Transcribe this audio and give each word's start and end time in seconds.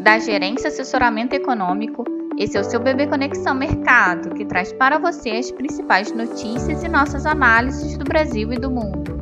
da 0.00 0.18
Gerência 0.18 0.68
Assessoramento 0.68 1.34
Econômico. 1.34 2.04
Esse 2.38 2.56
é 2.56 2.60
o 2.60 2.64
seu 2.64 2.80
Bebê 2.80 3.06
Conexão 3.06 3.54
Mercado, 3.54 4.34
que 4.34 4.46
traz 4.46 4.72
para 4.72 4.98
você 4.98 5.30
as 5.30 5.50
principais 5.50 6.10
notícias 6.10 6.82
e 6.82 6.88
nossas 6.88 7.26
análises 7.26 7.98
do 7.98 8.04
Brasil 8.04 8.50
e 8.50 8.56
do 8.56 8.70
mundo. 8.70 9.20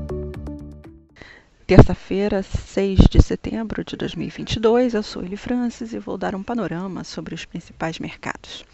Terça-feira, 1.67 2.43
6 2.43 3.01
de 3.11 3.21
setembro 3.21 3.85
de 3.85 3.97
2022, 3.97 4.95
eu 4.95 5.03
sou 5.03 5.23
Eli 5.23 5.37
Francis 5.37 5.93
e 5.93 5.99
vou 5.99 6.17
dar 6.17 6.35
um 6.35 6.43
panorama 6.43 7.03
sobre 7.03 7.35
os 7.35 7.45
principais 7.45 7.99
mercados. 7.99 8.65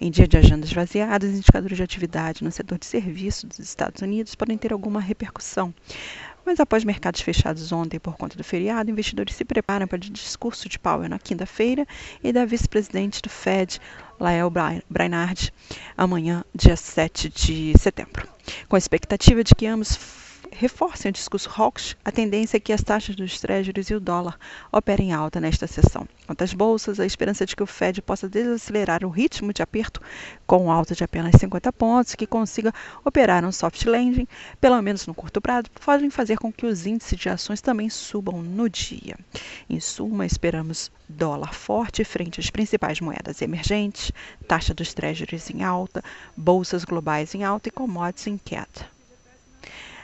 Em 0.00 0.10
dia 0.10 0.26
de 0.26 0.38
agendas 0.38 0.72
vaziadas, 0.72 1.30
indicadores 1.30 1.76
de 1.76 1.82
atividade 1.82 2.42
no 2.42 2.50
setor 2.50 2.78
de 2.78 2.86
serviços 2.86 3.44
dos 3.44 3.58
Estados 3.58 4.00
Unidos 4.00 4.34
podem 4.34 4.56
ter 4.56 4.72
alguma 4.72 5.00
repercussão. 5.00 5.74
Mas 6.44 6.58
após 6.58 6.84
mercados 6.84 7.20
fechados 7.20 7.70
ontem 7.70 7.98
por 7.98 8.16
conta 8.16 8.36
do 8.36 8.44
feriado, 8.44 8.90
investidores 8.90 9.34
se 9.34 9.44
preparam 9.44 9.86
para 9.86 9.96
o 9.96 10.00
discurso 10.00 10.68
de 10.68 10.78
Powell 10.78 11.08
na 11.08 11.18
quinta-feira 11.18 11.86
e 12.22 12.32
da 12.32 12.44
vice-presidente 12.44 13.20
do 13.22 13.28
Fed, 13.28 13.80
Lael 14.18 14.50
Brainard, 14.88 15.52
amanhã, 15.96 16.44
dia 16.54 16.76
7 16.76 17.28
de 17.28 17.72
setembro, 17.78 18.28
com 18.68 18.76
a 18.76 18.78
expectativa 18.78 19.44
de 19.44 19.54
que 19.54 19.66
ambos 19.66 19.96
reforcem 20.52 21.10
o 21.10 21.12
discurso 21.12 21.50
hawkish, 21.56 21.96
a 22.04 22.12
tendência 22.12 22.56
é 22.56 22.60
que 22.60 22.72
as 22.72 22.82
taxas 22.82 23.16
dos 23.16 23.40
treasuries 23.40 23.90
e 23.90 23.94
o 23.94 24.00
dólar 24.00 24.38
operem 24.70 25.12
alta 25.12 25.40
nesta 25.40 25.66
sessão. 25.66 26.06
Quanto 26.26 26.42
às 26.42 26.52
bolsas, 26.52 27.00
a 27.00 27.06
esperança 27.06 27.46
de 27.46 27.54
que 27.54 27.62
o 27.62 27.66
Fed 27.66 28.02
possa 28.02 28.28
desacelerar 28.28 29.04
o 29.04 29.08
ritmo 29.08 29.52
de 29.52 29.62
aperto 29.62 30.00
com 30.46 30.70
alta 30.70 30.94
de 30.94 31.04
apenas 31.04 31.34
50 31.38 31.72
pontos, 31.72 32.14
que 32.14 32.26
consiga 32.26 32.72
operar 33.04 33.44
um 33.44 33.52
soft 33.52 33.84
landing, 33.84 34.26
pelo 34.60 34.80
menos 34.82 35.06
no 35.06 35.14
curto 35.14 35.40
prazo, 35.40 35.70
podem 35.84 36.10
fazer 36.10 36.36
com 36.38 36.52
que 36.52 36.66
os 36.66 36.86
índices 36.86 37.18
de 37.18 37.28
ações 37.28 37.60
também 37.60 37.88
subam 37.88 38.42
no 38.42 38.68
dia. 38.68 39.16
Em 39.68 39.80
suma, 39.80 40.26
esperamos 40.26 40.90
dólar 41.08 41.54
forte 41.54 42.04
frente 42.04 42.40
às 42.40 42.50
principais 42.50 43.00
moedas 43.00 43.42
emergentes, 43.42 44.12
taxa 44.46 44.74
dos 44.74 44.94
treasuries 44.94 45.50
em 45.50 45.62
alta, 45.62 46.02
bolsas 46.36 46.84
globais 46.84 47.34
em 47.34 47.44
alta 47.44 47.68
e 47.68 47.72
commodities 47.72 48.26
em 48.26 48.38
queda. 48.38 48.99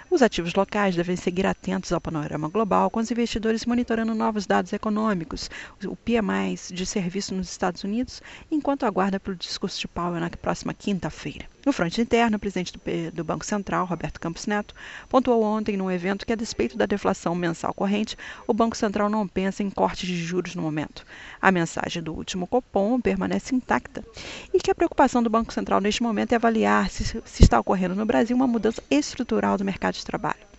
Os 0.08 0.22
ativos 0.22 0.54
locais 0.54 0.94
devem 0.94 1.16
seguir 1.16 1.46
atentos 1.46 1.92
ao 1.92 2.00
panorama 2.00 2.48
global, 2.48 2.88
com 2.88 3.00
os 3.00 3.10
investidores 3.10 3.66
monitorando 3.66 4.14
novos 4.14 4.46
dados 4.46 4.72
econômicos, 4.72 5.50
o 5.84 5.96
PMI 5.96 6.54
de 6.70 6.86
serviço 6.86 7.34
nos 7.34 7.50
Estados 7.50 7.82
Unidos, 7.82 8.22
enquanto 8.50 8.86
aguarda 8.86 9.18
pelo 9.18 9.36
discurso 9.36 9.80
de 9.80 9.88
Powell 9.88 10.20
na 10.20 10.30
próxima 10.30 10.72
quinta-feira. 10.72 11.55
No 11.66 11.72
fronte 11.72 12.00
interno, 12.00 12.36
o 12.36 12.38
presidente 12.38 12.72
do 13.12 13.24
Banco 13.24 13.44
Central, 13.44 13.86
Roberto 13.86 14.20
Campos 14.20 14.46
Neto, 14.46 14.72
pontuou 15.08 15.42
ontem 15.42 15.76
num 15.76 15.90
evento 15.90 16.24
que, 16.24 16.32
a 16.32 16.36
despeito 16.36 16.78
da 16.78 16.86
deflação 16.86 17.34
mensal 17.34 17.74
corrente, 17.74 18.16
o 18.46 18.54
Banco 18.54 18.76
Central 18.76 19.10
não 19.10 19.26
pensa 19.26 19.64
em 19.64 19.70
cortes 19.70 20.06
de 20.06 20.16
juros 20.16 20.54
no 20.54 20.62
momento. 20.62 21.04
A 21.42 21.50
mensagem 21.50 22.00
do 22.00 22.14
último 22.14 22.46
Copom 22.46 23.00
permanece 23.00 23.52
intacta 23.52 24.04
e 24.54 24.60
que 24.60 24.70
a 24.70 24.76
preocupação 24.76 25.20
do 25.20 25.28
Banco 25.28 25.52
Central 25.52 25.80
neste 25.80 26.04
momento 26.04 26.34
é 26.34 26.36
avaliar 26.36 26.88
se, 26.88 27.02
se 27.24 27.42
está 27.42 27.58
ocorrendo 27.58 27.96
no 27.96 28.06
Brasil 28.06 28.36
uma 28.36 28.46
mudança 28.46 28.80
estrutural 28.88 29.58
do 29.58 29.64
mercado 29.64 29.94
de 29.94 30.04
trabalho. 30.04 30.55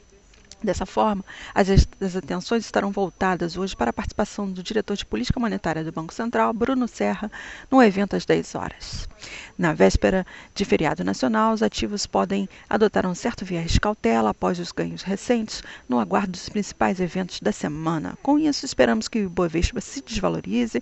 Dessa 0.62 0.88
forma, 0.88 1.24
as, 1.54 1.70
atenções 2.16 2.66
estarão 2.66 2.92
voltadas 2.92 3.56
hoje 3.56 3.76
para 3.76 3.92
a 3.92 3.94
participação 3.94 4.52
do 4.52 4.64
diretor 4.64 4.98
de 4.98 5.06
política 5.06 5.40
monetária 5.40 5.84
do 5.84 5.92
Banco 5.92 6.12
Central, 6.12 6.52
Bruno 6.52 6.88
Serra, 6.88 7.32
no 7.70 7.82
evento 7.82 8.16
às 8.16 8.26
10 8.26 8.56
horas. 8.56 9.08
Na 9.56 9.74
véspera 9.74 10.26
de 10.56 10.66
feriado 10.66 11.04
nacional, 11.04 11.54
os 11.54 11.62
ativos 11.62 12.08
podem 12.08 12.50
adotar 12.68 13.06
um 13.06 13.14
certo 13.14 13.46
viés 13.46 13.72
de 13.72 13.80
cautela 13.80 14.32
após 14.32 14.58
os 14.58 14.72
ganhos 14.72 15.04
recentes, 15.04 15.62
no 15.88 16.00
aguardo 16.00 16.32
dos 16.32 16.50
principais 16.50 17.00
eventos 17.00 17.40
da 17.40 17.52
semana. 17.52 18.18
Com 18.24 18.40
isso, 18.40 18.66
esperamos 18.66 19.08
que 19.08 19.26
o 19.26 19.30
Bovespa 19.30 19.80
se 19.80 20.02
desvalorize 20.02 20.82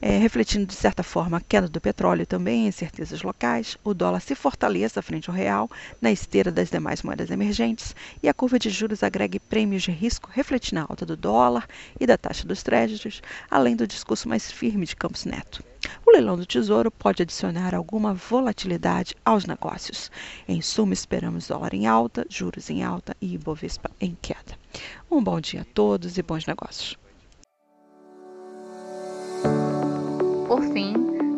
é, 0.00 0.18
refletindo 0.18 0.66
de 0.66 0.74
certa 0.74 1.02
forma 1.02 1.38
a 1.38 1.40
queda 1.40 1.68
do 1.68 1.80
petróleo 1.80 2.26
também 2.26 2.66
incertezas 2.66 3.22
locais, 3.22 3.76
o 3.82 3.94
dólar 3.94 4.20
se 4.20 4.34
fortaleça 4.34 5.02
frente 5.02 5.30
ao 5.30 5.36
real, 5.36 5.70
na 6.00 6.12
esteira 6.12 6.50
das 6.50 6.70
demais 6.70 7.02
moedas 7.02 7.30
emergentes, 7.30 7.94
e 8.22 8.28
a 8.28 8.34
curva 8.34 8.58
de 8.58 8.68
juros 8.70 9.02
agregue 9.02 9.40
prêmios 9.40 9.82
de 9.82 9.90
risco, 9.90 10.30
refletindo 10.32 10.80
a 10.80 10.86
alta 10.88 11.06
do 11.06 11.16
dólar 11.16 11.66
e 11.98 12.06
da 12.06 12.18
taxa 12.18 12.46
dos 12.46 12.62
créditos, 12.62 13.22
além 13.50 13.74
do 13.74 13.86
discurso 13.86 14.28
mais 14.28 14.50
firme 14.50 14.86
de 14.86 14.96
Campos 14.96 15.24
Neto. 15.24 15.64
O 16.04 16.10
leilão 16.10 16.36
do 16.36 16.46
Tesouro 16.46 16.90
pode 16.90 17.22
adicionar 17.22 17.74
alguma 17.74 18.12
volatilidade 18.12 19.14
aos 19.24 19.46
negócios. 19.46 20.10
Em 20.48 20.60
suma, 20.60 20.94
esperamos 20.94 21.46
dólar 21.46 21.74
em 21.74 21.86
alta, 21.86 22.26
juros 22.28 22.70
em 22.70 22.82
alta 22.82 23.16
e 23.20 23.34
Ibovespa 23.34 23.90
em 24.00 24.16
queda. 24.20 24.58
Um 25.10 25.22
bom 25.22 25.40
dia 25.40 25.62
a 25.62 25.64
todos 25.64 26.18
e 26.18 26.22
bons 26.22 26.44
negócios. 26.46 27.05